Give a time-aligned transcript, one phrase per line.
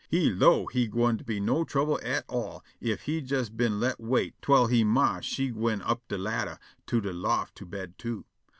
[0.09, 4.33] He 'low' he gwine be no trouble at all ef he jes been let wait
[4.41, 8.25] twell he ma she gwine up de ladder to de loft to bed, too.